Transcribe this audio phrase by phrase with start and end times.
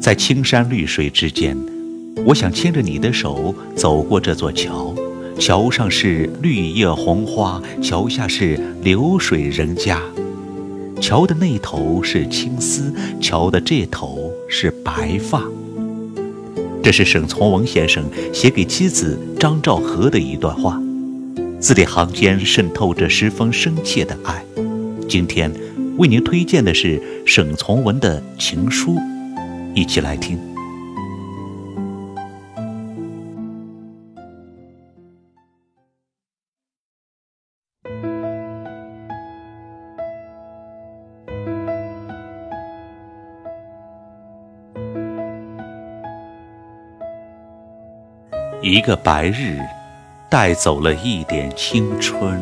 [0.00, 1.54] 在青山绿水之间，
[2.24, 4.94] 我想牵着你的手走过这座桥。
[5.38, 10.00] 桥上是绿叶红花，桥下是流水人家。
[11.02, 15.44] 桥的那头是青丝，桥的这头是白发。
[16.82, 20.80] 这是沈从文先生写给妻子张兆和的一段话，
[21.58, 24.42] 字里行间渗透着十分深切的爱。
[25.06, 25.52] 今天
[25.98, 28.96] 为您推荐的是沈从文的情书，
[29.74, 30.38] 一起来听。
[48.62, 49.58] 一个白日，
[50.28, 52.40] 带走了一点青春。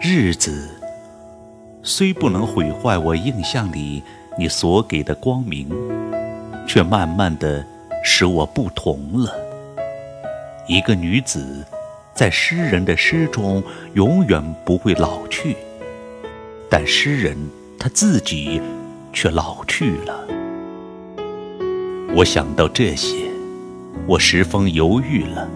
[0.00, 0.78] 日子
[1.82, 4.02] 虽不能毁坏我印象里
[4.38, 5.68] 你所给的光明，
[6.68, 7.64] 却慢慢的
[8.04, 9.34] 使我不同了。
[10.68, 11.64] 一个女子，
[12.14, 13.60] 在诗人的诗中
[13.94, 15.56] 永远不会老去，
[16.70, 17.36] 但诗人
[17.78, 18.60] 他自己
[19.12, 20.24] 却老去了。
[22.14, 23.16] 我想到这些。
[24.06, 25.48] 我十分犹豫了。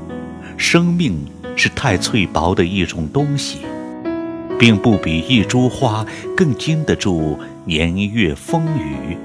[0.58, 1.18] 生命
[1.56, 3.60] 是太脆薄的一种东西，
[4.58, 6.04] 并不比一株花
[6.36, 9.16] 更经得住年月风雨。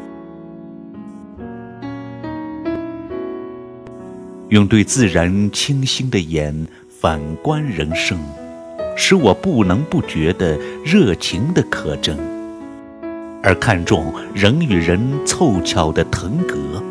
[4.50, 8.18] 用对自然清新的眼反观人生，
[8.96, 12.18] 使我不能不觉得热情的可真，
[13.44, 16.82] 而看重人与人凑巧的腾格。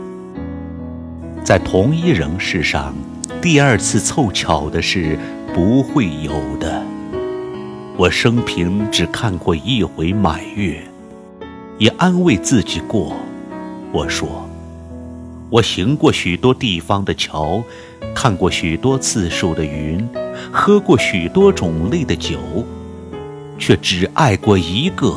[1.42, 2.94] 在同一人世上，
[3.40, 5.18] 第二次凑巧的事
[5.54, 6.82] 不会有的。
[7.96, 10.82] 我生平只看过一回满月，
[11.78, 13.16] 也安慰自己过。
[13.92, 14.45] 我说，
[15.48, 17.62] 我行过许多地方的桥，
[18.14, 20.06] 看过许多次数的云，
[20.52, 22.36] 喝过许多种类的酒，
[23.56, 25.16] 却只爱过一个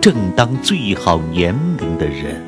[0.00, 2.40] 正当最好年龄的人。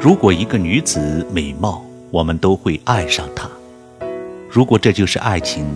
[0.00, 3.46] 如果一个女子美貌，我们都会爱上她。
[4.50, 5.66] 如果这就是爱情，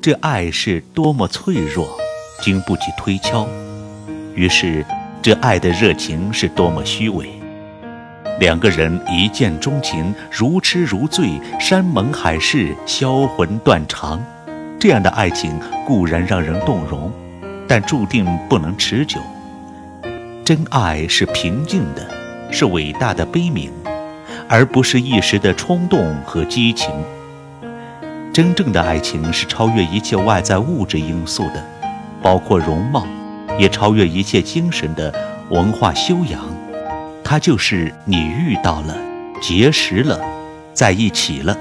[0.00, 1.88] 这爱是多么脆弱，
[2.40, 3.46] 经不起推敲。
[4.34, 4.84] 于是，
[5.20, 7.28] 这爱的热情是多么虚伪。
[8.38, 14.22] 两个人一见钟情，如痴如醉，山盟海誓，销魂断肠。
[14.78, 17.12] 这样的爱情固然让人动容，
[17.66, 19.18] 但注定不能持久。
[20.44, 22.20] 真爱是平静的。
[22.52, 23.70] 是伟大的悲悯，
[24.48, 26.90] 而不是一时的冲动和激情。
[28.32, 31.64] 真正的爱情是超越一切外在物质因素的，
[32.22, 33.04] 包括容貌，
[33.58, 35.12] 也超越一切精神的
[35.50, 36.40] 文化修养。
[37.24, 38.96] 它就是你遇到了，
[39.40, 40.20] 结识了，
[40.72, 41.56] 在一起了，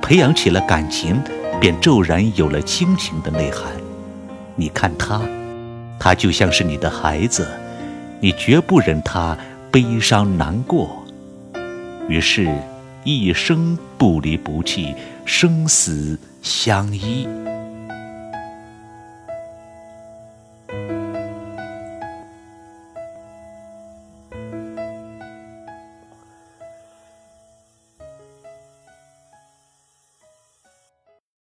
[0.00, 1.20] 培养起了感情，
[1.60, 3.64] 便骤然有了亲情的内涵。
[4.54, 5.20] 你看他，
[5.98, 7.48] 他就像是你的孩子，
[8.20, 9.36] 你绝不忍他。
[9.72, 11.04] 悲伤难过，
[12.08, 12.48] 于是，
[13.02, 14.94] 一生不离不弃，
[15.26, 17.43] 生死相依。